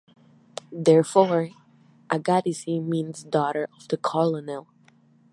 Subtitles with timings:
[0.71, 1.49] Therefore,
[2.09, 4.65] "Agadici" means "daughter of the colonel".